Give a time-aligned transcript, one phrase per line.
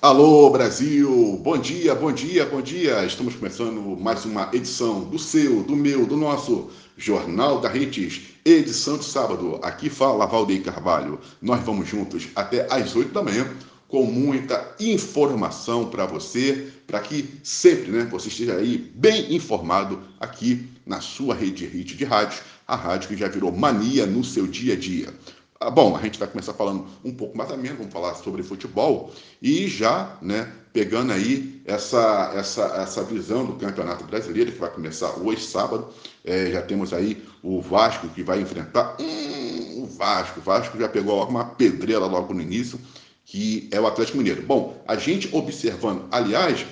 [0.00, 3.04] Alô Brasil, bom dia, bom dia, bom dia.
[3.04, 8.96] Estamos começando mais uma edição do seu, do meu, do nosso Jornal da Redes, edição
[8.96, 9.58] de sábado.
[9.60, 11.18] Aqui fala Valdeir Carvalho.
[11.42, 13.52] Nós vamos juntos até às 8 da manhã
[13.88, 20.68] com muita informação para você, para que sempre né, você esteja aí bem informado aqui
[20.86, 24.74] na sua rede hit de rádio, a rádio que já virou mania no seu dia
[24.74, 25.12] a dia.
[25.60, 29.12] Ah, bom, a gente vai começar falando um pouco mais menos, vamos falar sobre futebol
[29.42, 35.18] e já, né, pegando aí essa, essa, essa visão do Campeonato Brasileiro que vai começar
[35.18, 35.88] hoje, sábado,
[36.24, 40.88] é, já temos aí o Vasco que vai enfrentar, hum, o Vasco, o Vasco já
[40.88, 42.78] pegou uma pedreira logo no início,
[43.24, 44.42] que é o Atlético Mineiro.
[44.42, 46.64] Bom, a gente observando, aliás,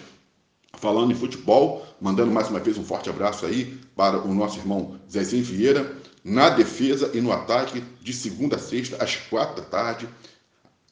[0.75, 5.00] falando em futebol, mandando mais uma vez um forte abraço aí para o nosso irmão
[5.11, 10.09] Zezinho Vieira, na defesa e no ataque, de segunda a sexta, às quatro da tarde,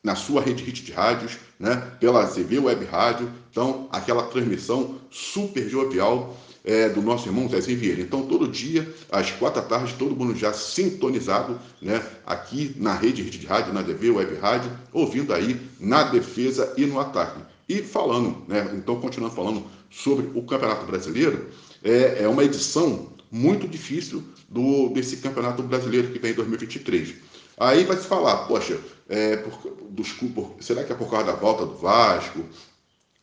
[0.01, 3.29] na sua rede hit de rádios, né, pela CV Web Rádio.
[3.51, 8.01] Então, aquela transmissão super jovial é, do nosso irmão Zezinho Vieira.
[8.01, 13.21] Então, todo dia, às quatro da tarde, todo mundo já sintonizado né, aqui na rede
[13.21, 17.41] hit de rádio, na TV Web Rádio, ouvindo aí na defesa e no ataque.
[17.69, 21.49] E falando, né, então, continuando falando sobre o Campeonato Brasileiro,
[21.83, 24.23] é, é uma edição muito difícil
[24.55, 27.15] do, desse Campeonato Brasileiro que vem em 2023.
[27.59, 31.33] Aí vai se falar, poxa, é, por, dos, por, será que é por causa da
[31.33, 32.45] volta do Vasco,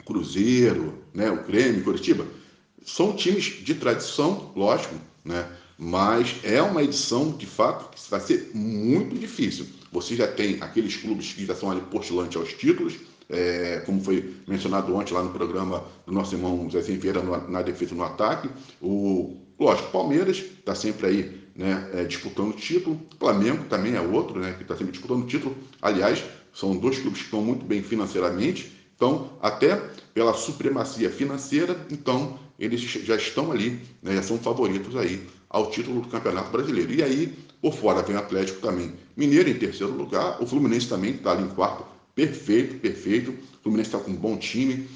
[0.06, 2.28] Cruzeiro, né, o Grêmio, Curitiba?
[2.84, 8.52] São times de tradição, lógico, né, mas é uma edição, de fato, que vai ser
[8.54, 9.66] muito difícil.
[9.92, 12.96] Você já tem aqueles clubes que já são ali postulantes aos títulos,
[13.30, 17.96] é, como foi mencionado ontem lá no programa do nosso irmão Zezinho Vieira na defesa
[17.96, 18.50] no ataque.
[18.82, 23.00] O, lógico, Palmeiras está sempre aí né, é, disputando o título.
[23.20, 25.56] Flamengo também é outro, né, que está sempre disputando o título.
[25.82, 26.24] Aliás,
[26.54, 28.72] são dois clubes que estão muito bem financeiramente.
[28.96, 29.76] Então, até
[30.14, 36.02] pela supremacia financeira, então eles já estão ali, né, já são favoritos aí ao título
[36.02, 36.94] do Campeonato Brasileiro.
[36.94, 38.94] E aí, por fora, vem o Atlético também.
[39.16, 41.86] Mineiro em terceiro lugar, o Fluminense também está ali em quarto
[42.16, 43.32] perfeito, perfeito.
[43.32, 44.88] O Fluminense está com um bom time,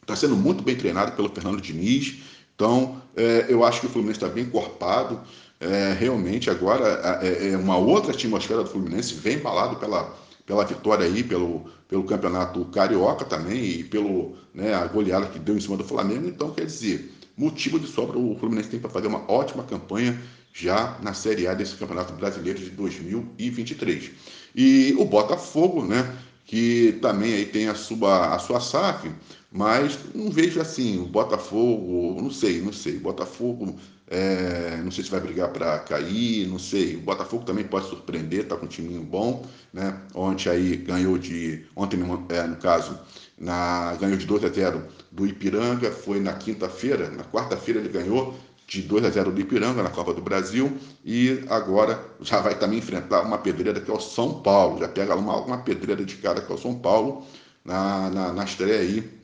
[0.00, 2.22] está sendo muito bem treinado pelo Fernando Diniz.
[2.54, 5.20] Então, é, eu acho que o Fluminense está bem encorpado.
[5.60, 11.06] É, realmente, agora é, é, uma outra atmosfera do Fluminense, vem embalado pela, pela vitória
[11.06, 15.76] aí, pelo, pelo campeonato carioca também e pelo né, a goleada que deu em cima
[15.76, 16.28] do Flamengo.
[16.28, 20.20] Então, quer dizer, motivo de sobra o Fluminense tem para fazer uma ótima campanha
[20.52, 24.10] já na Série A desse Campeonato Brasileiro de 2023.
[24.54, 26.14] E o Botafogo, né,
[26.44, 29.10] que também aí tem a sua, a sua SAF,
[29.54, 33.76] mas não vejo assim, o Botafogo, não sei, não sei, Botafogo,
[34.08, 38.40] é, não sei se vai brigar para cair, não sei, o Botafogo também pode surpreender,
[38.40, 42.00] está com um timinho bom, né, ontem aí ganhou de, ontem
[42.30, 42.98] é, no caso,
[43.38, 48.34] na, ganhou de 2 a 0 do Ipiranga, foi na quinta-feira, na quarta-feira ele ganhou
[48.66, 52.80] de 2 a 0 do Ipiranga na Copa do Brasil e agora já vai também
[52.80, 56.40] enfrentar uma pedreira que é o São Paulo, já pega uma, uma pedreira de cara
[56.40, 57.24] que é o São Paulo
[57.64, 59.23] na, na, na estreia aí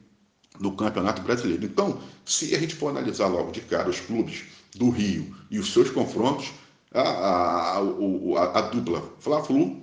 [0.61, 1.65] do Campeonato Brasileiro.
[1.65, 4.43] Então, se a gente for analisar logo de cara os clubes
[4.77, 6.53] do Rio e os seus confrontos,
[6.93, 9.81] a, a, a, a dupla Fla-Flu,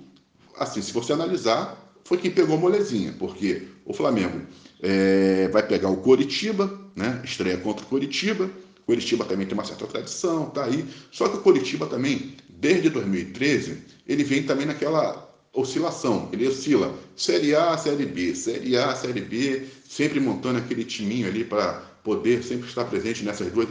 [0.56, 4.40] assim, se você analisar, foi quem pegou molezinha, porque o Flamengo
[4.80, 8.48] é, vai pegar o Coritiba, né, estreia contra o Coritiba,
[8.88, 10.82] Curitiba também tem uma certa tradição, tá aí.
[11.12, 16.28] Só que o Curitiba também, desde 2013, ele vem também naquela oscilação.
[16.32, 21.44] Ele oscila Série A, Série B, Série A, Série B, sempre montando aquele timinho ali
[21.44, 23.68] para poder sempre estar presente nessas duas,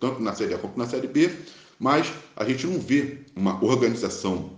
[0.00, 1.30] tanto na Série A quanto na Série B.
[1.78, 4.56] Mas a gente não vê uma organização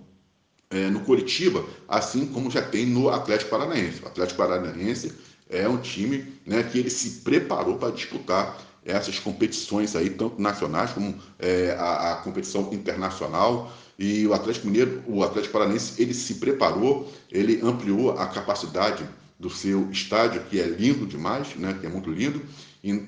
[0.71, 4.03] é, no Curitiba, assim como já tem no Atlético Paranaense.
[4.03, 5.13] O Atlético Paranaense
[5.49, 10.93] é um time né, que ele se preparou para disputar essas competições aí, tanto nacionais
[10.93, 13.73] como é, a, a, competição internacional.
[13.99, 19.05] E o Atlético Mineiro, o Atlético Paranense, ele se preparou, ele ampliou a capacidade
[19.39, 22.41] do seu estádio, que é lindo demais, né, que é muito lindo,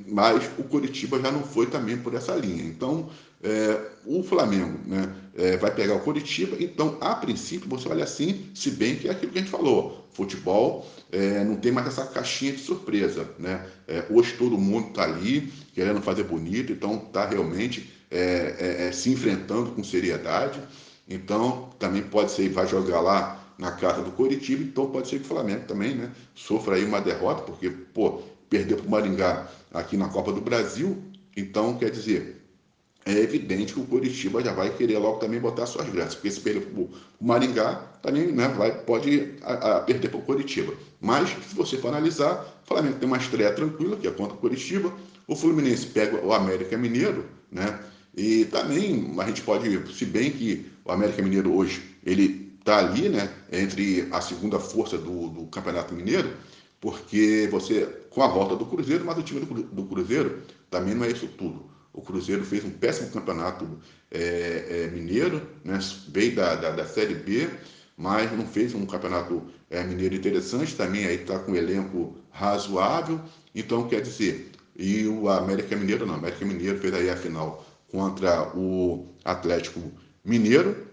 [0.08, 2.64] mas o Curitiba já não foi também por essa linha.
[2.64, 3.08] Então,
[3.42, 8.46] é, o Flamengo né, é, vai pegar o Curitiba, então, a princípio, você olha assim,
[8.54, 12.06] se bem que é aquilo que a gente falou, futebol é, não tem mais essa
[12.06, 13.28] caixinha de surpresa.
[13.38, 13.64] Né?
[13.88, 19.10] É, hoje todo mundo está ali querendo fazer bonito, então está realmente é, é, se
[19.10, 20.60] enfrentando com seriedade.
[21.10, 25.24] Então, também pode ser, vai jogar lá na casa do Curitiba, então pode ser que
[25.24, 29.96] o Flamengo também né, sofra aí uma derrota, porque, pô, perdeu para o Maringá aqui
[29.96, 30.96] na Copa do Brasil,
[31.36, 32.40] então, quer dizer,
[33.04, 36.40] é evidente que o Curitiba já vai querer logo também botar suas graças, porque se
[36.40, 36.90] perder para o
[37.20, 40.72] Maringá, também né, vai, pode a, a perder para o Curitiba.
[41.00, 44.38] Mas, se você for analisar, o Flamengo tem uma estreia tranquila, que é contra o
[44.38, 44.92] Curitiba,
[45.26, 47.78] o Fluminense pega o América Mineiro, né?
[48.16, 53.08] E também a gente pode, se bem que o América Mineiro hoje, ele está ali,
[53.08, 56.32] né, entre a segunda força do, do Campeonato Mineiro,
[56.80, 61.04] porque você, com a volta do Cruzeiro, mas o time do, do Cruzeiro também não
[61.04, 61.70] é isso tudo.
[61.92, 63.66] O Cruzeiro fez um péssimo campeonato
[64.10, 65.78] é, é, mineiro, né?
[66.08, 67.48] veio da, da, da, Série B,
[67.96, 73.20] mas não fez um campeonato é, mineiro interessante, também aí está com um elenco razoável.
[73.54, 77.66] Então, quer dizer, e o América Mineiro não, o América Mineiro fez aí a final
[77.90, 79.80] contra o Atlético
[80.24, 80.88] Mineiro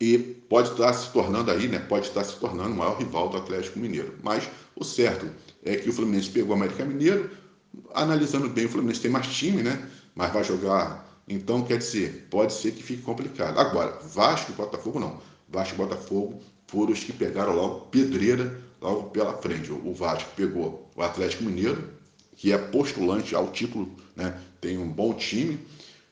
[0.00, 1.78] e pode estar se tornando aí, né?
[1.80, 4.14] Pode estar se tornando o maior rival do Atlético Mineiro.
[4.22, 5.28] Mas o certo
[5.64, 7.30] é que o Fluminense pegou o América Mineiro,
[7.94, 9.88] analisando bem, o Fluminense tem mais time, né?
[10.14, 11.06] Mas vai jogar.
[11.28, 13.58] Então, quer dizer, pode ser que fique complicado.
[13.58, 15.20] Agora, Vasco e Botafogo não.
[15.48, 19.70] Vasco e Botafogo foram os que pegaram logo pedreira logo pela frente.
[19.72, 21.90] O Vasco pegou o Atlético Mineiro,
[22.36, 24.38] que é postulante ao título, né?
[24.60, 25.58] Tem um bom time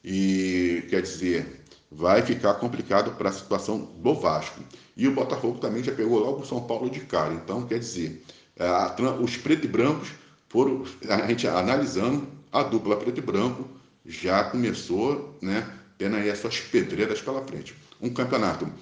[0.09, 4.61] e quer dizer, vai ficar complicado para a situação do Vasco.
[4.97, 7.35] E o Botafogo também já pegou logo o São Paulo de cara.
[7.35, 8.23] Então, quer dizer,
[8.57, 10.11] a, os preto e brancos
[10.49, 13.69] foram, a gente analisando, a dupla preto e branco
[14.07, 15.69] já começou, né,
[15.99, 17.75] tendo aí as suas pedreiras pela frente.
[18.01, 18.73] Um campeonato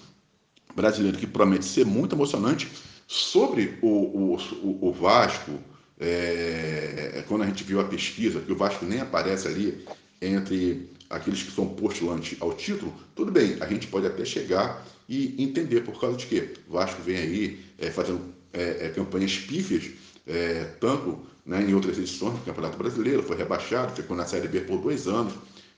[0.76, 2.70] brasileiro que promete ser muito emocionante.
[3.06, 5.52] Sobre o, o, o Vasco,
[5.98, 9.86] é, quando a gente viu a pesquisa, que o Vasco nem aparece ali
[10.20, 15.42] entre aqueles que são postulantes ao título, tudo bem, a gente pode até chegar e
[15.42, 16.54] entender por causa de quê?
[16.68, 18.20] O Vasco vem aí é, fazendo
[18.52, 19.90] é, é campanhas pífias,
[20.26, 24.60] é, tanto né, em outras edições do Campeonato Brasileiro, foi rebaixado, ficou na Série B
[24.60, 25.34] por dois anos,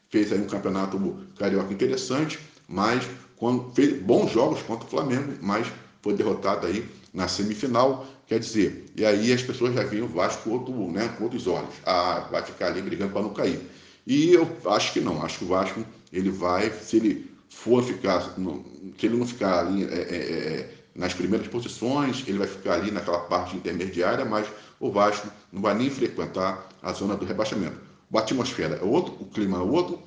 [0.08, 3.04] fez aí um campeonato carioca interessante, mas
[3.36, 5.66] quando, fez bons jogos contra o Flamengo, mas
[6.02, 10.44] foi derrotado aí na semifinal, quer dizer, e aí as pessoas já viam o Vasco
[10.44, 13.60] com, outro, né, com outros olhos, ah, vai ficar ali brigando para não cair.
[14.06, 18.20] E eu acho que não, acho que o Vasco ele vai, se ele for ficar,
[18.20, 22.90] se ele não ficar ali é, é, é, nas primeiras posições, ele vai ficar ali
[22.90, 24.46] naquela parte intermediária, mas
[24.78, 27.78] o Vasco não vai nem frequentar a zona do rebaixamento.
[28.14, 30.00] A atmosfera é outro, o clima é outro,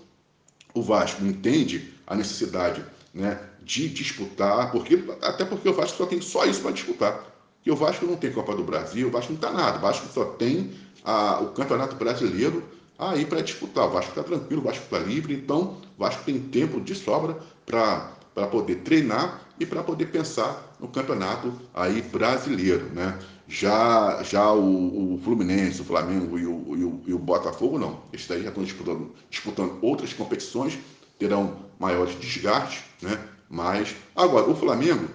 [0.74, 6.22] o Vasco entende a necessidade né, de disputar, porque, até porque o Vasco só tem
[6.22, 7.26] só isso para disputar.
[7.58, 10.08] Porque o Vasco não tem Copa do Brasil, o Vasco não está nada, o Vasco
[10.14, 10.72] só tem
[11.04, 12.64] a, o Campeonato Brasileiro
[13.00, 13.88] aí para disputar.
[13.88, 17.38] O Vasco está tranquilo, o Vasco está livre, então o Vasco tem tempo de sobra
[17.66, 23.18] para poder treinar e para poder pensar no campeonato aí brasileiro, né?
[23.48, 28.02] Já, já o, o Fluminense, o Flamengo e o, e o, e o Botafogo não.
[28.14, 30.78] Esses daí já estão disputando, disputando outras competições,
[31.18, 33.20] terão maiores desgastes, né?
[33.50, 35.08] Mas agora o Flamengo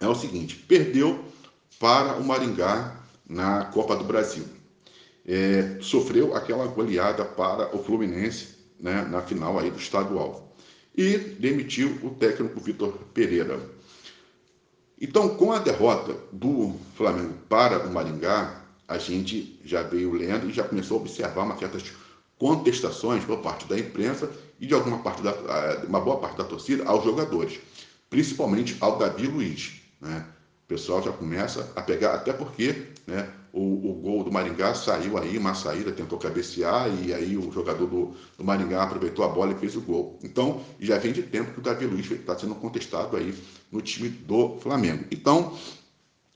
[0.00, 1.24] é o seguinte, perdeu
[1.80, 2.94] para o Maringá
[3.28, 4.44] na Copa do Brasil
[5.28, 10.56] é, sofreu aquela goleada para o Fluminense né, na final aí do estadual.
[10.96, 13.60] E demitiu o técnico Vitor Pereira.
[14.98, 20.52] Então, com a derrota do Flamengo para o Maringá, a gente já veio lendo e
[20.52, 21.92] já começou a observar uma certas
[22.38, 25.32] contestações por parte da imprensa e de alguma parte da,
[25.86, 27.60] uma boa parte da torcida aos jogadores,
[28.08, 29.82] principalmente ao Davi Luiz.
[30.00, 30.24] Né?
[30.64, 35.16] O pessoal já começa a pegar, até porque né, o, o, gol do Maringá saiu
[35.16, 39.52] aí, uma saída, tentou cabecear e aí o jogador do, do, Maringá aproveitou a bola
[39.52, 40.18] e fez o gol.
[40.22, 43.34] Então, já vem de tempo que o Davi Luiz está sendo contestado aí
[43.72, 45.04] no time do Flamengo.
[45.10, 45.56] Então,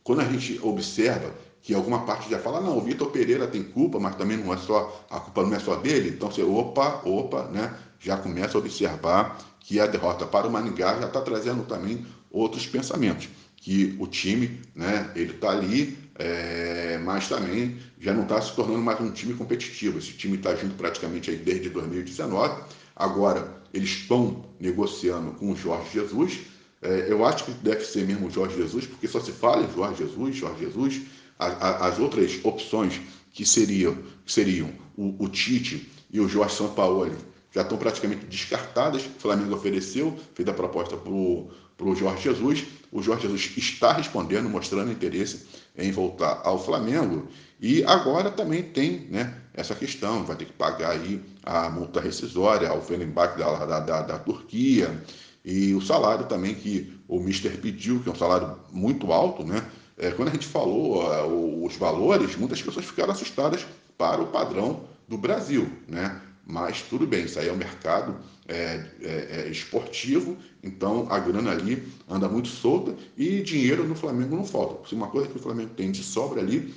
[0.02, 4.00] quando a gente observa que alguma parte já fala, não, o Vitor Pereira tem culpa,
[4.00, 7.44] mas também não é só, a culpa não é só dele, então você, opa, opa,
[7.44, 12.04] né, já começa a observar que a derrota para o Maringá já está trazendo também
[12.32, 18.40] outros pensamentos, que o time, né, ele está ali é, mas também já não está
[18.40, 19.98] se tornando mais um time competitivo.
[19.98, 22.62] Esse time está junto praticamente aí desde 2019.
[22.94, 26.38] Agora, eles estão negociando com o Jorge Jesus.
[26.80, 29.74] É, eu acho que deve ser mesmo o Jorge Jesus, porque só se fala em
[29.74, 31.00] Jorge Jesus, Jorge Jesus.
[31.40, 33.00] A, a, as outras opções
[33.32, 37.16] que seriam, que seriam o, o, Tite e o Jorge Sampaoli
[37.50, 39.04] já estão praticamente descartadas.
[39.04, 42.64] O Flamengo ofereceu, fez a proposta para o Jorge Jesus.
[42.92, 47.28] O Jorge Jesus está respondendo, mostrando interesse em voltar ao Flamengo.
[47.60, 52.68] E agora também tem né, essa questão, vai ter que pagar aí a multa rescisória
[52.68, 55.02] ao Fenerbahçe da, da, da, da Turquia
[55.44, 59.64] e o salário também que o Mister pediu, que é um salário muito alto, né?
[59.98, 63.66] É, quando a gente falou uh, os valores, muitas pessoas ficaram assustadas
[63.98, 66.20] para o padrão do Brasil, né?
[66.46, 68.16] Mas tudo bem, isso aí é um mercado
[68.48, 74.34] é, é, é, esportivo, então a grana ali anda muito solta e dinheiro no Flamengo
[74.34, 74.88] não falta.
[74.88, 76.74] Se uma coisa que o Flamengo tem de sobra ali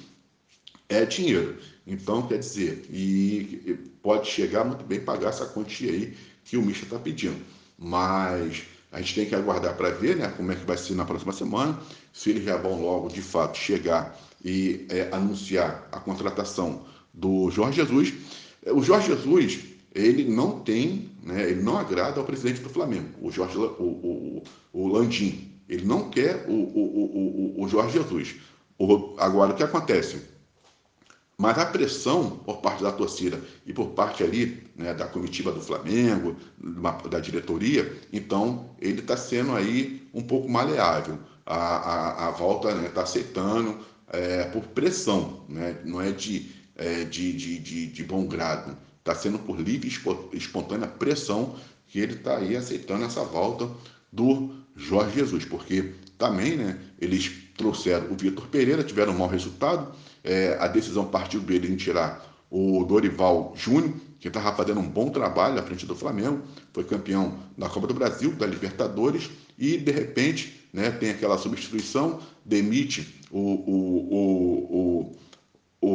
[0.87, 1.57] é dinheiro.
[1.87, 6.83] Então, quer dizer, e pode chegar muito bem pagar essa quantia aí que o Misha
[6.83, 7.37] está pedindo.
[7.77, 11.05] Mas a gente tem que aguardar para ver né, como é que vai ser na
[11.05, 11.77] próxima semana,
[12.13, 17.81] se eles já vão logo, de fato, chegar e é, anunciar a contratação do Jorge
[17.81, 18.13] Jesus.
[18.71, 19.59] O Jorge Jesus,
[19.93, 24.43] ele não tem, né, ele não agrada ao presidente do Flamengo, o Jorge, o, o,
[24.73, 25.51] o Landim.
[25.67, 28.35] Ele não quer o, o, o, o Jorge Jesus.
[28.77, 30.21] O, agora, o que acontece?
[31.37, 35.61] Mas a pressão por parte da torcida e por parte ali né, da comitiva do
[35.61, 36.35] Flamengo,
[37.09, 41.19] da diretoria, então ele está sendo aí um pouco maleável.
[41.45, 43.77] A, a, a volta está né, tá aceitando
[44.09, 48.77] é, por pressão, né, não é de, é, de, de, de, de bom grado.
[48.99, 49.87] Está sendo por livre
[50.33, 51.55] e espontânea pressão
[51.87, 53.69] que ele está aí aceitando essa volta
[54.11, 59.93] do Jorge Jesus, porque também né, eles trouxeram o Vitor Pereira, tiveram um mau resultado,
[60.23, 65.09] é, a decisão partiu dele em tirar o Dorival Júnior, que estava fazendo um bom
[65.09, 66.41] trabalho à frente do Flamengo,
[66.73, 72.19] foi campeão da Copa do Brasil, da Libertadores, e de repente né, tem aquela substituição,
[72.43, 75.15] demite o, o, o,
[75.81, 75.87] o,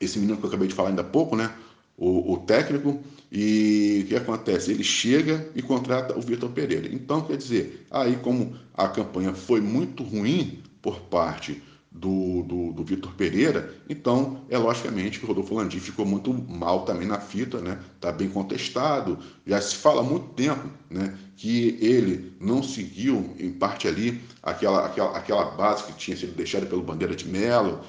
[0.00, 1.52] esse menino que eu acabei de falar ainda há pouco, né,
[1.96, 4.72] o, o técnico, e o que acontece?
[4.72, 6.88] Ele chega e contrata o Vitor Pereira.
[6.92, 12.84] Então, quer dizer, aí como a campanha foi muito ruim por parte do, do, do
[12.84, 17.60] Vitor Pereira, então é logicamente que o Rodolfo Landim ficou muito mal também na fita,
[17.60, 17.80] né?
[17.96, 23.50] Está bem contestado, já se fala há muito tempo né, que ele não seguiu, em
[23.50, 27.80] parte ali, aquela, aquela, aquela base que tinha sido deixada pelo Bandeira de Melo,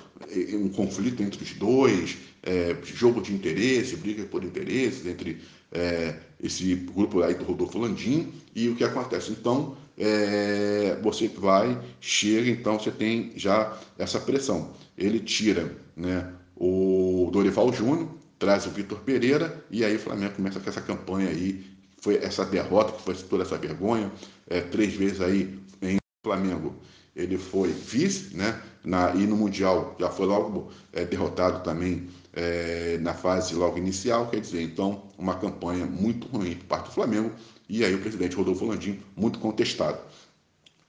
[0.53, 5.39] um conflito entre os dois, é, jogo de interesse, briga por interesses entre
[5.71, 9.31] é, esse grupo aí do Rodolfo Landim e o que acontece.
[9.31, 14.73] Então, é, você vai, chega, então você tem já essa pressão.
[14.97, 20.59] Ele tira né, o Dorival Júnior, traz o Vitor Pereira, e aí o Flamengo começa
[20.59, 21.63] com essa campanha aí,
[22.01, 24.11] foi essa derrota, que foi toda essa vergonha,
[24.49, 26.75] é, três vezes aí em Flamengo.
[27.15, 28.59] Ele foi vice, né?
[28.83, 34.27] Na, e no Mundial já foi logo é, derrotado também é, na fase logo inicial,
[34.29, 37.31] quer dizer, então, uma campanha muito ruim por parte do Flamengo,
[37.71, 39.97] e aí o presidente Rodolfo Landim muito contestado.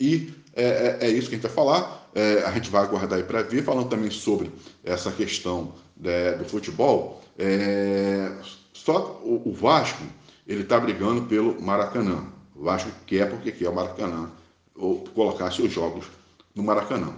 [0.01, 3.21] E é, é, é isso que a gente vai falar, é, a gente vai aguardar
[3.21, 4.51] aí para ver, falando também sobre
[4.83, 8.33] essa questão né, do futebol, é,
[8.73, 10.03] só o, o Vasco,
[10.45, 14.33] ele está brigando pelo Maracanã, o Vasco quer porque quer o Maracanã,
[14.75, 16.07] ou colocar seus jogos
[16.53, 17.15] no Maracanã.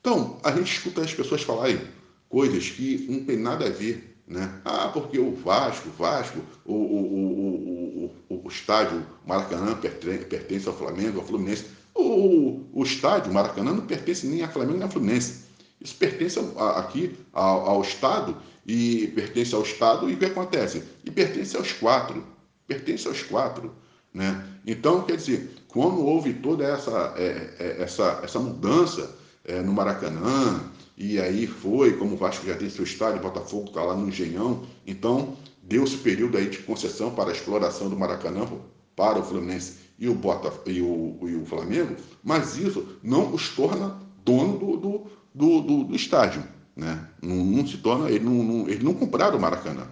[0.00, 1.80] Então, a gente escuta as pessoas falarem
[2.28, 4.09] coisas que não tem nada a ver.
[4.30, 4.48] Né?
[4.64, 11.26] Ah, porque o Vasco, Vasco, o, o, o, o, estádio Maracanã pertence ao Flamengo, ao
[11.26, 11.66] Fluminense.
[11.92, 15.46] O, o estádio Maracanã não pertence nem ao Flamengo nem ao Fluminense.
[15.80, 16.38] Isso pertence
[16.76, 20.84] aqui ao, ao Estado e pertence ao Estado e o que acontece?
[21.04, 22.24] E pertence aos quatro.
[22.68, 23.74] Pertence aos quatro.
[24.14, 24.46] Né?
[24.64, 29.12] Então, quer dizer, quando houve toda essa, é, é, essa, essa mudança
[29.44, 30.70] é, no Maracanã,
[31.02, 34.66] e aí foi, como o Vasco já tem seu estádio, Botafogo está lá no Engenhão,
[34.86, 38.46] então deu-se período aí de concessão para a exploração do Maracanã
[38.94, 43.48] para o Fluminense e o, Bota, e o, e o Flamengo, mas isso não os
[43.48, 46.44] torna dono do, do, do, do, do estádio.
[46.76, 47.02] Né?
[47.22, 49.86] Não, não, se torna, eles não, não, não compraram o Maracanã.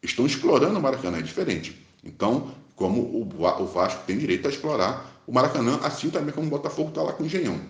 [0.00, 1.84] Estão explorando o Maracanã, é diferente.
[2.04, 6.50] Então, como o, o Vasco tem direito a explorar o Maracanã, assim também como o
[6.50, 7.60] Botafogo está lá com o Engenhão.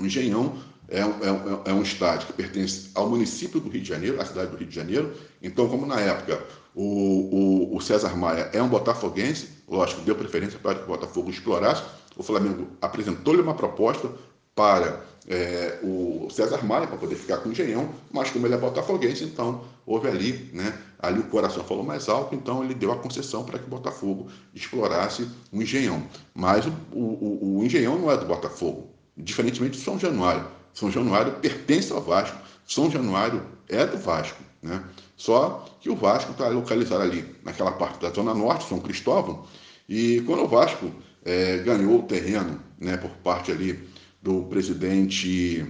[0.00, 0.56] O Engenhão
[0.88, 4.50] é, é, é, um estádio que pertence ao município do Rio de Janeiro, à cidade
[4.50, 5.12] do Rio de Janeiro.
[5.42, 6.42] Então, como na época
[6.74, 11.28] o, o, o César Maia é um botafoguense, lógico, deu preferência para que o Botafogo
[11.28, 11.82] explorasse,
[12.16, 14.10] o Flamengo apresentou-lhe uma proposta
[14.54, 18.58] para é, o César Maia, para poder ficar com o Engenhão, mas como ele é
[18.58, 22.96] botafoguense, então houve ali, né, ali o coração falou mais alto, então ele deu a
[22.96, 26.02] concessão para que o Botafogo explorasse o Engenhão.
[26.34, 30.57] Mas o, o, o Engenhão não é do Botafogo, diferentemente do São Januário.
[30.74, 32.36] São Januário pertence ao Vasco.
[32.66, 34.42] São Januário é do Vasco.
[34.62, 34.82] Né?
[35.16, 39.44] Só que o Vasco está localizado ali naquela parte da Zona Norte, São Cristóvão,
[39.88, 40.90] e quando o Vasco
[41.24, 43.78] é, ganhou o terreno né, por parte ali
[44.22, 45.66] do presidente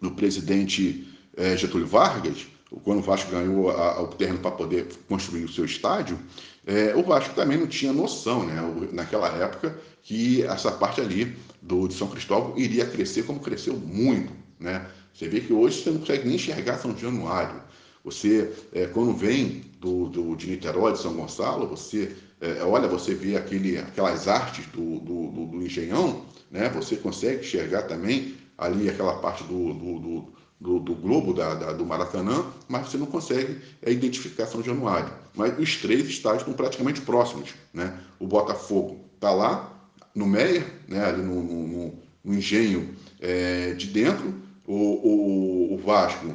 [0.00, 2.46] do presidente é, Getúlio Vargas,
[2.84, 6.18] quando o Vasco ganhou a, a, o terreno para poder construir o seu estádio,
[6.66, 8.56] é, o Vasco também não tinha noção, né,
[8.92, 14.32] naquela época, que essa parte ali do, de São Cristóvão iria crescer como cresceu muito.
[14.58, 14.86] Né?
[15.12, 17.60] Você vê que hoje você não consegue nem enxergar São Januário.
[18.04, 23.14] Você, é, quando vem do, do, de Niterói, de São Gonçalo, você é, olha, você
[23.14, 26.68] vê aquele, aquelas artes do, do, do, do Engenhão, né?
[26.68, 31.84] você consegue enxergar também ali aquela parte do, do, do, do globo da, da, do
[31.84, 35.12] Maracanã, mas você não consegue é, identificar São Januário.
[35.34, 37.54] Mas os três estádios estão praticamente próximos.
[37.74, 37.98] Né?
[38.20, 39.75] O Botafogo está lá,
[40.16, 41.04] no Meia, né?
[41.04, 41.94] ali no, no,
[42.24, 44.34] no engenho é, de dentro,
[44.66, 46.34] o, o, o Vasco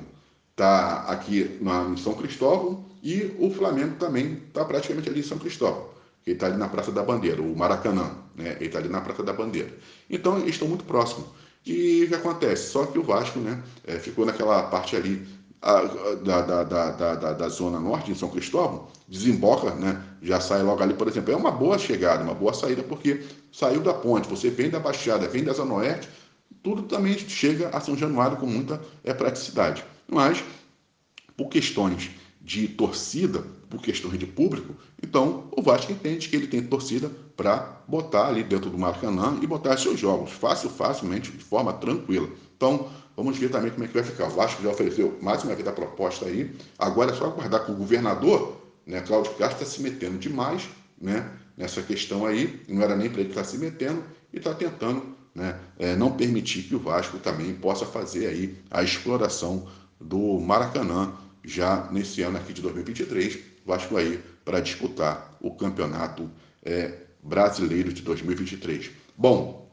[0.52, 5.40] está aqui na, em São Cristóvão e o Flamengo também está praticamente ali em São
[5.40, 5.90] Cristóvão.
[6.26, 8.56] Ele está ali na Praça da Bandeira, o Maracanã, né?
[8.58, 9.74] ele está ali na Praça da Bandeira.
[10.08, 11.26] Então, eles estão muito próximos.
[11.66, 12.72] E o que acontece?
[12.72, 15.28] Só que o Vasco né, é, ficou naquela parte ali
[15.62, 20.82] da, da, da, da, da zona norte, em São Cristóvão, desemboca, né, já sai logo
[20.82, 21.32] ali, por exemplo.
[21.32, 25.28] É uma boa chegada, uma boa saída, porque saiu da ponte, você vem da Baixada,
[25.28, 26.10] vem da Zona Oeste,
[26.64, 29.84] tudo também chega a São Januário com muita é, praticidade.
[30.08, 30.44] Mas,
[31.38, 32.10] por questões
[32.42, 37.84] de torcida, por questões de público, então o Vasco entende que ele tem torcida para
[37.88, 42.28] botar ali dentro do Maracanã e botar seus jogos, fácil, facilmente, de forma tranquila.
[42.56, 42.90] Então,
[43.22, 44.26] vamos ver também como é que vai ficar.
[44.26, 47.72] O Vasco já ofereceu mais uma vez a proposta aí, agora é só aguardar que
[47.72, 50.68] o governador, né, Cláudio Castro, está se metendo demais
[51.00, 54.56] né, nessa questão aí, não era nem para ele estar tá se metendo, e está
[54.56, 59.68] tentando né, é, não permitir que o Vasco também possa fazer aí a exploração
[60.00, 61.14] do Maracanã
[61.44, 66.28] já nesse ano aqui de 2023, Vasco aí para disputar o campeonato
[66.64, 68.90] é, brasileiro de 2023.
[69.16, 69.71] Bom,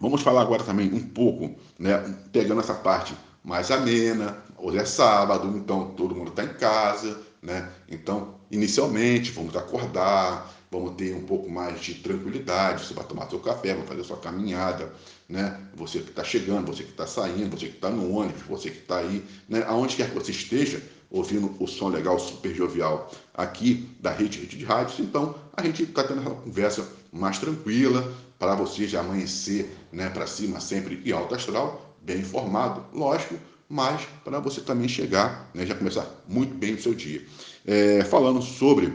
[0.00, 1.98] vamos falar agora também um pouco, né,
[2.32, 4.36] pegando essa parte mais amena.
[4.58, 7.70] Hoje é sábado, então todo mundo está em casa, né?
[7.88, 12.84] Então, inicialmente, vamos acordar, vamos ter um pouco mais de tranquilidade.
[12.84, 14.92] Você vai tomar seu café, vai fazer sua caminhada,
[15.28, 15.60] né?
[15.74, 18.78] Você que está chegando, você que está saindo, você que está no ônibus, você que
[18.78, 19.64] está aí, né?
[19.66, 24.58] Aonde quer que você esteja, ouvindo o som legal, super jovial aqui da rede, rede
[24.58, 24.98] de rádios.
[24.98, 30.26] Então, a gente está tendo uma conversa mais tranquila para você já amanhecer né, para
[30.26, 33.34] cima sempre e alto astral, bem informado, lógico,
[33.68, 37.24] mas para você também chegar, né, já começar muito bem o seu dia.
[37.66, 38.92] É, falando sobre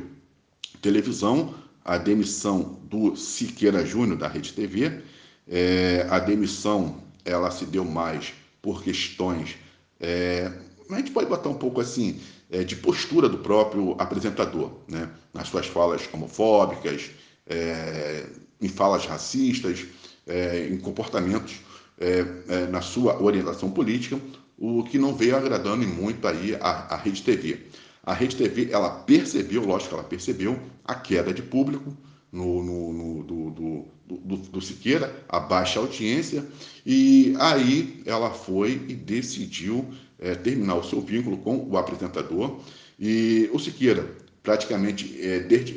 [0.82, 5.02] televisão, a demissão do Siqueira Júnior da Rede TV,
[5.48, 9.58] é, a demissão ela se deu mais por questões
[10.04, 10.52] é,
[10.90, 12.20] a gente pode botar um pouco assim
[12.52, 15.10] é, de postura do próprio apresentador, né?
[15.34, 17.10] nas suas falas homofóbicas,
[17.48, 18.26] é,
[18.62, 19.86] em falas racistas,
[20.26, 21.62] é, em comportamentos
[22.00, 24.20] é, é, na sua orientação política,
[24.58, 27.60] o que não veio agradando muito aí a, a Rede TV.
[28.04, 31.96] A Rede TV, ela percebeu, lógico que ela percebeu, a queda de público
[32.32, 36.46] no, no, no do, do, do, do Siqueira, a baixa audiência,
[36.86, 39.86] e aí ela foi e decidiu
[40.20, 42.60] é, terminar o seu vínculo com o apresentador.
[43.00, 45.74] E o Siqueira, praticamente é, desde,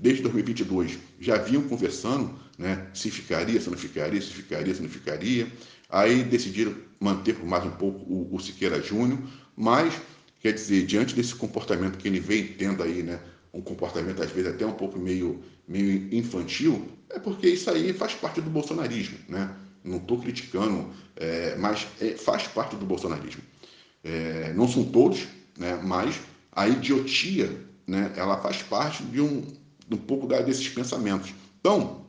[0.00, 4.88] desde 2022, já vinham conversando né, se ficaria, se não ficaria, se ficaria, se não
[4.88, 5.46] ficaria.
[5.88, 9.18] Aí decidiram manter por mais um pouco o, o Siqueira Júnior,
[9.56, 9.94] mas,
[10.40, 13.20] quer dizer, diante desse comportamento que ele vem tendo aí, né,
[13.52, 18.14] um comportamento às vezes até um pouco meio, meio infantil, é porque isso aí faz
[18.14, 19.54] parte do bolsonarismo, né?
[19.82, 23.42] Não estou criticando, é, mas é, faz parte do bolsonarismo.
[24.04, 25.26] É, não são todos,
[25.58, 26.20] né, mas
[26.52, 27.50] a idiotia
[27.86, 29.42] né, ela faz parte de um,
[29.90, 31.32] um pouco desses pensamentos.
[31.60, 32.06] Então,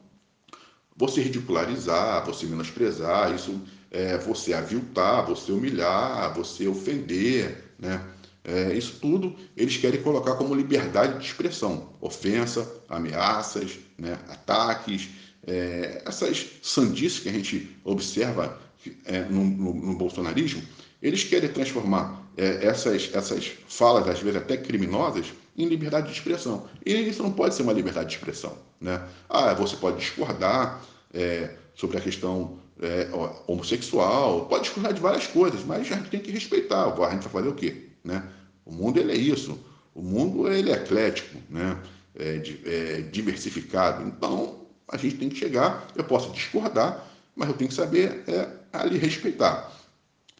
[0.96, 8.02] você ridicularizar, você menosprezar, isso é você aviltar, você humilhar, você ofender, né?
[8.44, 15.10] É, isso tudo eles querem colocar como liberdade de expressão, ofensa, ameaças, né, ataques,
[15.46, 18.60] é, essas sandices que a gente observa
[19.06, 20.63] é, no, no, no bolsonarismo,
[21.02, 26.68] eles querem transformar é, essas, essas falas, às vezes até criminosas, em liberdade de expressão.
[26.86, 28.58] E isso não pode ser uma liberdade de expressão.
[28.80, 29.02] Né?
[29.30, 30.82] Ah, você pode discordar
[31.14, 33.10] é, sobre a questão é,
[33.48, 36.86] homossexual, pode discordar de várias coisas, mas a gente tem que respeitar.
[36.86, 37.90] A gente vai fazer o quê?
[38.04, 38.24] Né?
[38.66, 39.60] O mundo ele é isso.
[39.94, 41.78] O mundo ele é eclético, né?
[42.16, 44.08] é, é diversificado.
[44.08, 48.48] Então, a gente tem que chegar, eu posso discordar, mas eu tenho que saber é,
[48.74, 49.72] ali respeitar.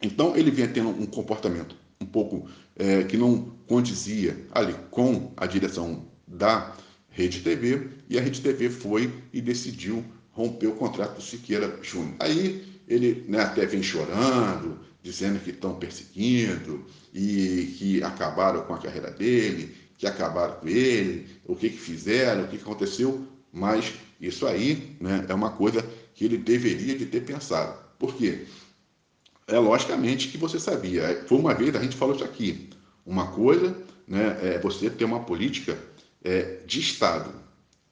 [0.02, 1.76] Então, ele vinha tendo um comportamento
[2.12, 6.76] pouco é, que não condizia ali com a direção da
[7.10, 12.16] Rede TV, e a Rede TV foi e decidiu romper o contrato do Siqueira Júnior.
[12.20, 18.78] Aí ele né, até vem chorando, dizendo que estão perseguindo e que acabaram com a
[18.78, 23.94] carreira dele, que acabaram com ele, o que, que fizeram, o que, que aconteceu, mas
[24.20, 27.78] isso aí né, é uma coisa que ele deveria de ter pensado.
[28.00, 28.46] Por quê?
[29.48, 31.24] É logicamente que você sabia.
[31.28, 32.70] Foi uma vez, a gente falou isso aqui.
[33.06, 33.76] Uma coisa
[34.08, 35.78] né, é você ter uma política
[36.24, 37.34] é, de Estado.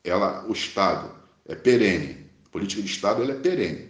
[0.04, 1.12] Ela, o Estado
[1.48, 2.26] é perene.
[2.46, 3.90] A política de Estado ela é perene.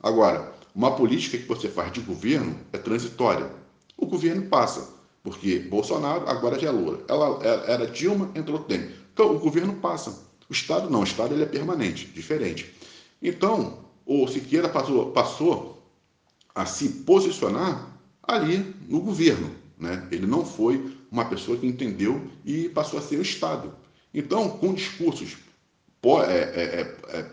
[0.00, 3.50] Agora, uma política que você faz de governo é transitória.
[3.96, 4.88] O governo passa,
[5.22, 7.02] porque Bolsonaro agora já é Lula.
[7.08, 8.94] Ela, era Dilma, entrou Temer.
[9.12, 10.10] Então, o governo passa.
[10.48, 12.72] O Estado não, o Estado ele é permanente, diferente.
[13.20, 15.77] Então, o Siqueira passou, passou
[16.58, 17.88] a se posicionar
[18.20, 19.48] ali no governo.
[19.78, 20.08] Né?
[20.10, 23.72] Ele não foi uma pessoa que entendeu e passou a ser o Estado.
[24.12, 25.36] Então, com discursos
[26.04, 27.26] é, é, é, é,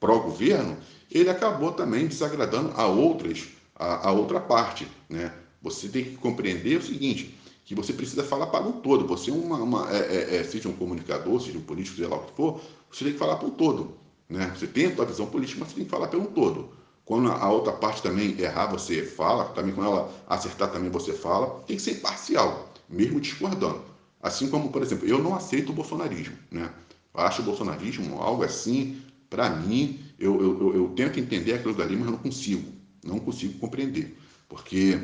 [0.00, 0.76] pró-governo,
[1.08, 3.44] ele acabou também desagradando a outras,
[3.76, 4.88] a, a, outra parte.
[5.08, 5.32] Né?
[5.62, 9.06] Você tem que compreender o seguinte, que você precisa falar para o todo.
[9.06, 12.32] Você, uma, uma é, é, seja um comunicador, seja um político, seja lá o que
[12.32, 13.96] for, você tem que falar para o todo.
[14.28, 14.52] Né?
[14.56, 16.81] Você tem a sua visão política, mas você tem que falar pelo todo.
[17.04, 19.46] Quando a outra parte também errar, você fala.
[19.46, 21.62] Também quando ela acertar, também você fala.
[21.66, 23.82] Tem que ser imparcial, mesmo discordando.
[24.22, 26.36] Assim como, por exemplo, eu não aceito o bolsonarismo.
[26.50, 26.70] Né?
[27.12, 31.96] Acho o bolsonarismo algo assim, para mim, eu, eu, eu, eu, tento entender aquilo dali,
[31.96, 32.70] mas não consigo.
[33.04, 34.16] Não consigo compreender.
[34.48, 35.02] Porque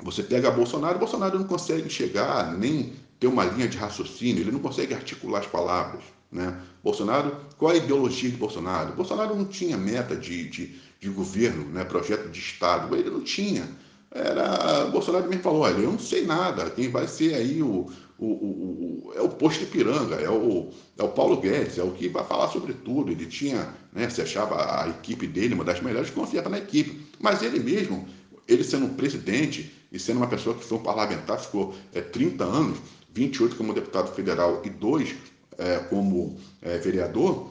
[0.00, 4.60] você pega Bolsonaro, Bolsonaro não consegue chegar nem ter uma linha de raciocínio, ele não
[4.60, 6.04] consegue articular as palavras.
[6.30, 6.60] Né?
[6.82, 8.92] Bolsonaro, qual a ideologia de Bolsonaro?
[8.94, 11.84] Bolsonaro não tinha meta de, de, de governo, né?
[11.84, 13.68] projeto de Estado, ele não tinha.
[14.10, 18.26] Era, Bolsonaro mesmo falou, olha, eu não sei nada, quem vai ser aí o, o,
[18.26, 22.08] o, o, é o posto Ipiranga, é o, é o Paulo Guedes, é o que
[22.08, 23.10] vai falar sobre tudo.
[23.10, 27.06] Ele tinha, né, se achava a equipe dele uma das melhores, confiava na equipe.
[27.20, 28.06] Mas ele mesmo,
[28.46, 32.78] ele sendo presidente e sendo uma pessoa que foi um parlamentar, ficou é, 30 anos,
[33.12, 35.14] 28 como deputado federal e 2
[35.58, 37.50] é, como é, vereador,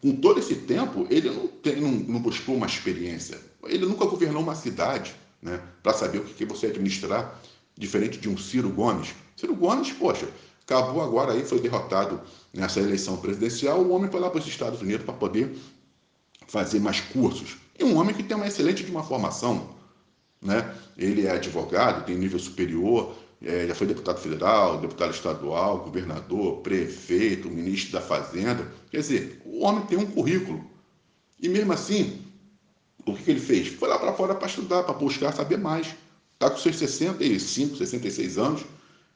[0.00, 3.38] com todo esse tempo, ele não, tem, não, não, buscou uma experiência.
[3.64, 7.40] Ele nunca governou uma cidade né, para saber o que, que você administrar,
[7.76, 9.14] diferente de um Ciro Gomes.
[9.36, 10.28] Ciro Gomes, poxa,
[10.62, 12.20] acabou agora aí, foi derrotado
[12.52, 15.56] nessa eleição presidencial, o homem foi lá para os Estados Unidos para poder
[16.46, 17.56] fazer mais cursos.
[17.78, 19.70] E um homem que tem uma excelente de uma formação,
[20.40, 20.72] né?
[20.96, 27.50] Ele é advogado, tem nível superior, é, já foi deputado federal, deputado estadual, governador, prefeito,
[27.50, 28.66] ministro da Fazenda.
[28.90, 30.64] Quer dizer, o homem tem um currículo.
[31.40, 32.22] E mesmo assim,
[33.04, 33.68] o que, que ele fez?
[33.68, 35.94] Foi lá para fora para estudar, para buscar saber mais.
[36.34, 38.62] Está com seus 65, 66 anos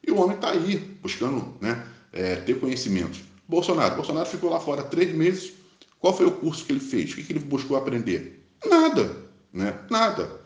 [0.05, 3.21] e o homem está aí buscando né, é, ter conhecimentos.
[3.47, 3.95] Bolsonaro.
[3.95, 5.53] Bolsonaro ficou lá fora três meses.
[5.99, 7.11] Qual foi o curso que ele fez?
[7.11, 8.47] O que, que ele buscou aprender?
[8.65, 9.17] Nada.
[9.51, 9.77] Né?
[9.89, 10.39] Nada.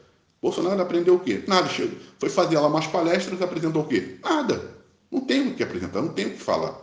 [0.44, 1.42] Bolsonaro aprendeu o quê?
[1.48, 1.96] Nada, chega.
[2.20, 4.18] Foi fazer lá umas palestras, apresentou o quê?
[4.22, 4.76] Nada.
[5.10, 6.78] Não tem o que apresentar, não tem o que falar.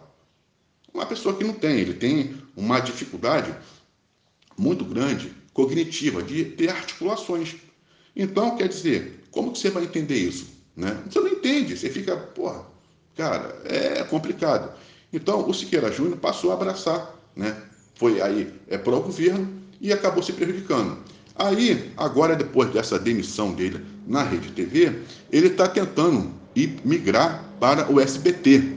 [0.94, 3.54] Uma pessoa que não tem, ele tem uma dificuldade
[4.56, 7.56] muito grande cognitiva de ter articulações.
[8.16, 10.46] Então, quer dizer, como que você vai entender isso?
[10.74, 10.98] Né?
[11.06, 12.64] Você não entende, você fica, porra,
[13.14, 14.72] cara, é complicado.
[15.12, 17.62] Então, o Siqueira Júnior passou a abraçar, né?
[17.96, 19.46] Foi aí é, para o governo
[19.82, 20.96] e acabou se prejudicando.
[21.40, 24.92] Aí, agora, depois dessa demissão dele na Rede TV,
[25.32, 28.74] ele está tentando ir migrar para o SBT,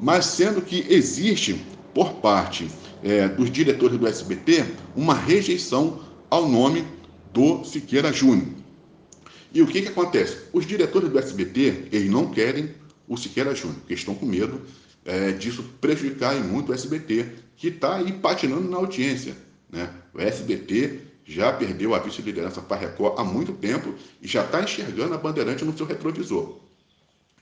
[0.00, 2.70] mas sendo que existe, por parte
[3.04, 4.64] é, dos diretores do SBT,
[4.96, 6.00] uma rejeição
[6.30, 6.86] ao nome
[7.34, 8.48] do Siqueira Júnior.
[9.52, 10.38] E o que, que acontece?
[10.54, 12.70] Os diretores do SBT, eles não querem
[13.06, 14.62] o Siqueira Júnior, porque estão com medo
[15.04, 17.26] é, disso prejudicar muito o SBT,
[17.58, 19.36] que está aí patinando na audiência.
[19.70, 19.90] Né?
[20.14, 24.62] O SBT já perdeu a vice-liderança para a Record há muito tempo e já está
[24.62, 26.60] enxergando a Bandeirante no seu retrovisor.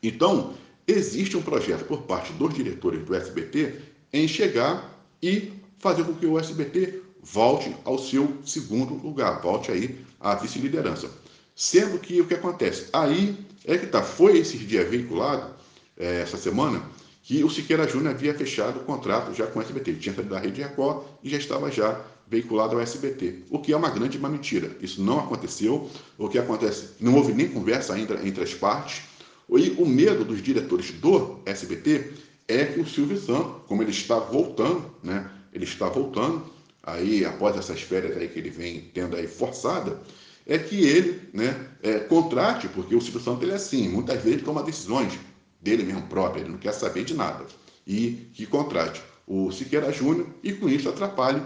[0.03, 0.55] Então,
[0.88, 3.75] existe um projeto por parte dos diretores do SBT
[4.12, 4.90] em chegar
[5.23, 11.11] e fazer com que o SBT volte ao seu segundo lugar, volte aí à vice-liderança.
[11.55, 12.88] Sendo que o que acontece?
[12.92, 15.55] Aí é que tá, foi esses dias veiculado,
[15.97, 16.83] é, essa semana,
[17.23, 19.90] que o Siqueira Júnior havia fechado o contrato já com o SBT.
[19.90, 23.73] Ele tinha saído da Rede Record e já estava já veiculado ao SBT, o que
[23.73, 24.77] é uma grande uma mentira.
[24.81, 25.88] Isso não aconteceu.
[26.18, 29.03] O que acontece, não houve nem conversa ainda entre as partes.
[29.49, 32.12] E o medo dos diretores do SBT
[32.49, 35.31] é que o Silvio Santos, como ele está voltando, né?
[35.53, 36.42] Ele está voltando
[36.83, 40.01] aí após essas férias aí que ele vem tendo aí forçada,
[40.47, 44.42] é que ele, né, é, contrate, porque o Silvio Santos ele é assim, muitas vezes
[44.42, 45.18] toma decisões
[45.62, 47.47] dele mesmo próprio, ele não quer saber de nada,
[47.87, 51.40] e que contrate o Siqueira Júnior e com isso atrapalhe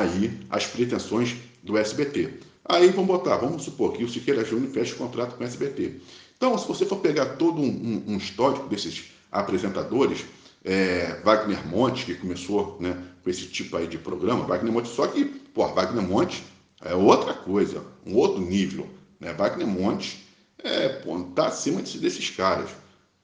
[0.00, 2.40] aí as pretensões do SBT.
[2.64, 6.00] Aí vamos botar, vamos supor que o Siqueira Júnior feche o contrato com o SBT.
[6.36, 10.24] Então, se você for pegar todo um, um, histórico desses apresentadores,
[10.64, 15.06] é, Wagner Monte, que começou né, com esse tipo aí de programa, Wagner Monte, só
[15.06, 16.42] que, pô, Wagner Monte
[16.84, 18.88] é outra coisa, um outro nível.
[19.20, 19.32] Né?
[19.32, 20.24] Wagner Monte
[20.58, 22.70] é, pô, tá acima desses, desses caras.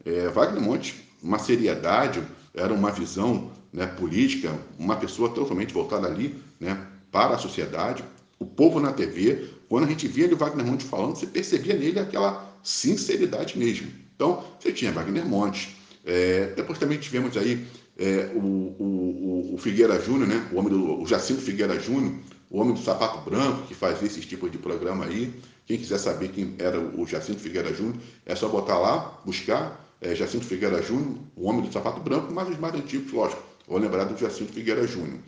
[0.04, 2.22] é, Wagner Monte, uma seriedade,
[2.54, 8.04] era uma visão né, política, uma pessoa totalmente voltada ali né, para a sociedade,
[8.38, 9.48] o povo na TV.
[9.68, 13.88] Quando a gente via ele, Wagner Monte falando, você percebia nele aquela sinceridade mesmo.
[14.14, 15.76] Então, você tinha Wagner Monte.
[16.04, 17.66] É, depois também tivemos aí
[17.98, 20.48] é, o, o, o, Figueira Júnior, né?
[20.52, 22.14] o, homem do, o Jacinto Figueira Júnior,
[22.50, 25.34] o homem do sapato branco, que fazia esses tipos de programa aí.
[25.66, 30.14] Quem quiser saber quem era o Jacinto Figueira Júnior, é só botar lá, buscar é,
[30.14, 34.04] Jacinto Figueira Júnior, o homem do sapato branco, mas os mais antigos, lógico, vou lembrar
[34.04, 35.18] do Jacinto Figueira Júnior.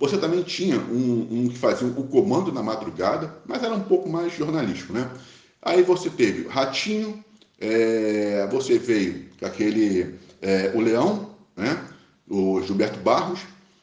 [0.00, 4.08] Você também tinha um, um, que fazia o comando na madrugada, mas era um pouco
[4.08, 5.10] mais jornalístico, né?
[5.60, 7.22] Aí você teve Ratinho,
[7.60, 11.86] é, você veio aquele é, o Leão, né?
[12.26, 13.40] O Gilberto Barros,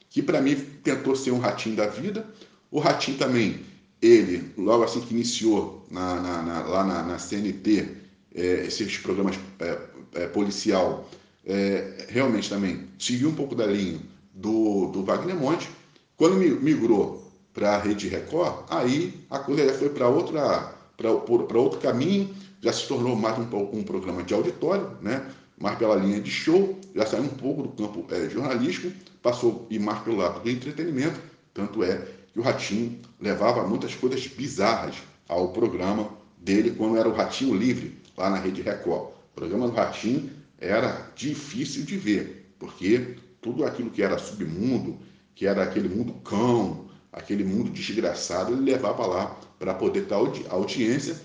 [0.09, 2.25] que para mim tentou ser um ratinho da vida.
[2.71, 3.59] O ratinho também,
[4.01, 7.95] ele, logo assim que iniciou na, na, na, lá na, CNT,
[8.33, 9.77] é, esses programas é,
[10.15, 11.07] é, policial,
[11.45, 13.99] é, realmente também seguiu um pouco da linha
[14.33, 15.69] do, do Wagner Monte.
[16.17, 21.11] Quando migrou para a Rede Record, aí a coisa foi para outra para
[21.59, 25.29] outro caminho, já se tornou mais um, um, programa de auditório, né?
[25.59, 29.77] mais pela linha de show, já saiu um pouco do campo é, jornalístico, passou e
[29.77, 31.19] mais pelo lado do entretenimento,
[31.53, 34.95] tanto é que o Ratinho levava muitas coisas bizarras
[35.27, 39.09] ao programa dele quando era o Ratinho Livre, lá na Rede Record.
[39.09, 44.97] O programa do Ratinho era difícil de ver, porque tudo aquilo que era submundo,
[45.37, 50.43] que era aquele mundo cão, aquele mundo desgraçado, ele levava lá para poder ter audi
[50.49, 51.15] audiência.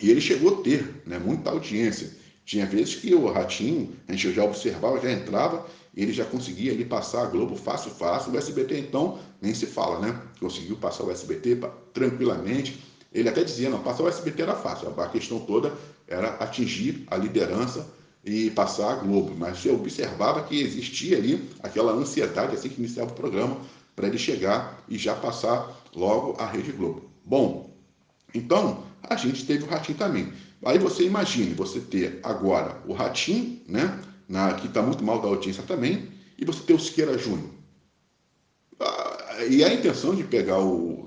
[0.00, 2.12] E ele chegou a ter né, muita audiência.
[2.44, 5.66] Tinha vezes que o Ratinho, a gente já observava, já entrava,
[5.96, 8.32] ele já conseguia ali passar a Globo fácil, fácil.
[8.32, 10.16] O SBT, então, nem se fala, né?
[10.38, 11.58] Conseguiu passar o SBT
[11.92, 12.84] tranquilamente.
[13.12, 14.94] Ele até dizia, não, passar o SBT era fácil.
[14.96, 15.72] A questão toda
[16.06, 17.84] era atingir a liderança
[18.24, 19.34] e passar a Globo.
[19.36, 23.58] Mas você observava que existia ali aquela ansiedade assim que iniciava o programa
[23.94, 27.10] para ele chegar e já passar logo a Rede Globo.
[27.24, 27.70] Bom,
[28.34, 30.32] então a gente teve o Ratinho também.
[30.64, 35.28] Aí você imagine você ter agora o Ratinho, né, na, que está muito mal da
[35.28, 36.08] audiência também,
[36.38, 37.50] e você ter o Siqueira Júnior.
[38.80, 41.06] Ah, e a intenção de pegar o,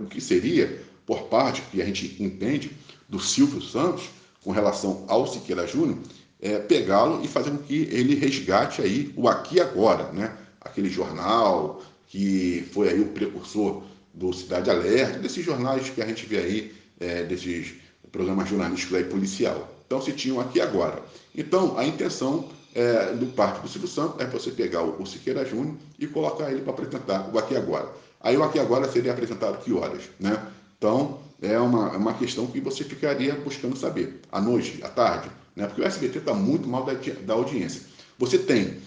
[0.00, 2.72] o que seria, por parte que a gente entende,
[3.08, 4.04] do Silvio Santos,
[4.42, 5.98] com relação ao Siqueira Júnior,
[6.44, 10.36] é, pegá-lo e fazer com que ele resgate aí o aqui e agora, né?
[10.60, 16.26] Aquele jornal que foi aí o precursor do Cidade Alerta, desses jornais que a gente
[16.26, 17.72] vê aí, é, desses
[18.12, 19.74] programas jornalísticos aí policial.
[19.86, 21.02] Então se tinham aqui agora.
[21.34, 25.46] Então a intenção é, do parte do Silvio Santos é você pegar o, o Siqueira
[25.46, 27.90] Júnior e colocar ele para apresentar o aqui agora.
[28.20, 30.38] Aí o aqui agora seria apresentado que horas, né?
[30.76, 34.20] Então é uma, é uma questão que você ficaria buscando saber.
[34.30, 35.66] À noite, à tarde, né?
[35.66, 37.82] porque o SBT está muito mal da, da, audiência.
[38.18, 38.78] Você tem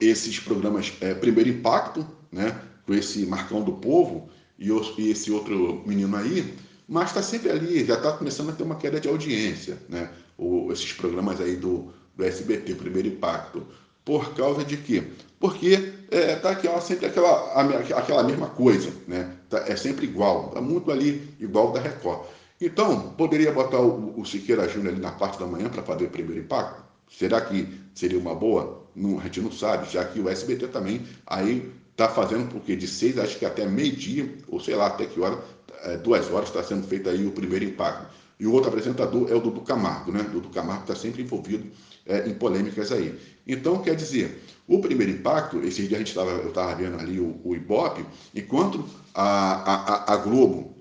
[0.00, 2.60] esses programas é, Primeiro Impacto, né?
[2.86, 6.54] com esse Marcão do Povo e, e esse outro menino aí,
[6.88, 10.10] mas está sempre ali, já está começando a ter uma queda de audiência, né?
[10.36, 13.66] O, esses programas aí do, do SBT, Primeiro Impacto.
[14.04, 15.04] Por causa de quê?
[15.38, 17.54] Porque é, tá aquela, sempre aquela,
[17.96, 19.32] aquela mesma coisa, né?
[19.48, 22.26] Tá, é sempre igual, está muito ali igual da Record.
[22.64, 26.10] Então, poderia botar o, o Siqueira Júnior ali na parte da manhã para fazer o
[26.10, 26.80] primeiro impacto?
[27.10, 28.86] Será que seria uma boa?
[28.94, 32.86] Não, a gente não sabe, já que o SBT também aí está fazendo porque de
[32.86, 35.42] seis, acho que até meio-dia, ou sei lá até que hora,
[35.82, 38.06] é, duas horas está sendo feito aí o primeiro impacto.
[38.38, 40.20] E o outro apresentador é o Dudu Camargo, né?
[40.20, 41.68] O Dudu Camargo está sempre envolvido
[42.06, 43.18] é, em polêmicas aí.
[43.44, 47.18] Então, quer dizer, o primeiro impacto, esse dia a gente estava, eu estava vendo ali
[47.18, 50.71] o, o Ibope, enquanto a, a, a Globo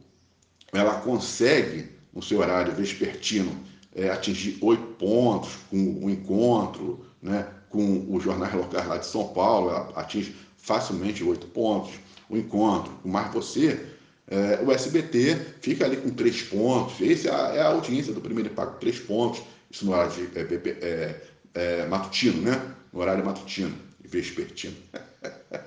[0.73, 3.51] ela consegue, no seu horário vespertino,
[3.95, 9.27] é, atingir oito pontos com o encontro, né, com os jornais locais lá de São
[9.29, 11.91] Paulo, ela atinge facilmente oito pontos,
[12.29, 13.79] o encontro com Mais Você,
[14.27, 18.21] é, o SBT fica ali com três pontos, essa é a, é a audiência do
[18.21, 20.41] primeiro impacto, três pontos, isso no horário de, é,
[20.81, 21.21] é,
[21.53, 22.61] é, matutino, né?
[22.93, 24.75] No horário matutino e vespertino.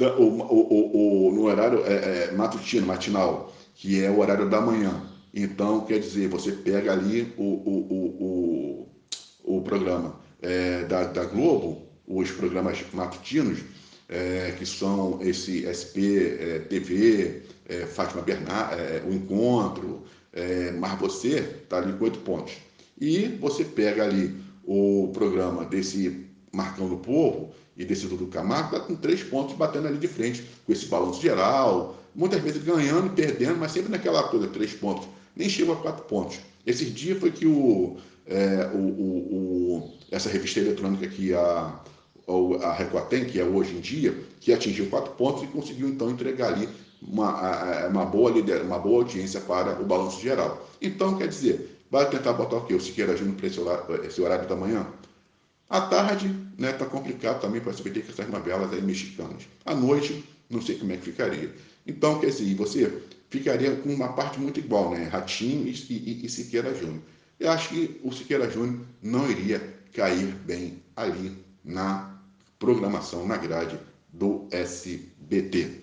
[0.00, 1.82] Então, o, o, o, no horário
[2.36, 5.02] matutino, matinal, que é o horário da manhã.
[5.32, 8.88] Então, quer dizer, você pega ali o, o,
[9.44, 13.60] o, o, programa é, da, da Globo, os programas matutinos,
[14.08, 15.96] é, que são esse SP
[16.40, 22.18] é, TV, é, Fátima Bernard, é, O Encontro, é, Mas Você, está ali com oito
[22.20, 22.54] pontos.
[23.00, 28.80] E você pega ali o programa desse Marcão do Povo e desse Dudu Camargo, está
[28.84, 33.56] com três pontos batendo ali de frente, com esse balanço geral, muitas vezes ganhando perdendo,
[33.56, 35.06] mas sempre naquela coisa, três pontos.
[35.36, 36.40] Nem chegam a quatro pontos.
[36.66, 41.80] Esses dias foi que o, é, o, o, o, essa revista eletrônica que a,
[42.60, 46.10] a Record tem, que é hoje em dia, que atingiu quatro pontos e conseguiu então
[46.10, 46.68] entregar ali
[47.00, 50.68] uma, uma, boa, lider, uma boa audiência para o balanço geral.
[50.82, 52.74] Então, quer dizer, vai tentar botar o quê?
[52.74, 54.84] O Siqueira Júnior para esse horário, esse horário da manhã?
[55.70, 59.44] À tarde, né, tá complicado também para SBT com essas novelas aí mexicanas.
[59.64, 61.54] À noite, não sei como é que ficaria.
[61.88, 65.04] Então, quer dizer, você ficaria com uma parte muito igual, né?
[65.04, 67.00] Ratinho e, e, e Siqueira Júnior.
[67.40, 69.58] Eu acho que o Siqueira Júnior não iria
[69.94, 72.20] cair bem ali na
[72.58, 73.78] programação, na grade
[74.12, 75.80] do SBT.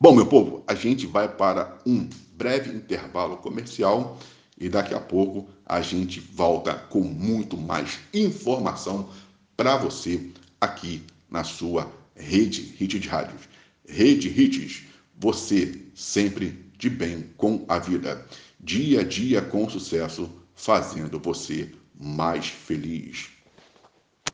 [0.00, 4.18] Bom, meu povo, a gente vai para um breve intervalo comercial
[4.58, 9.10] e daqui a pouco a gente volta com muito mais informação
[9.56, 13.42] para você aqui na sua rede Hit de Rádios.
[13.86, 14.84] Rede Hits,
[15.18, 18.26] você sempre de bem com a vida.
[18.60, 23.33] Dia a dia com sucesso, fazendo você mais feliz.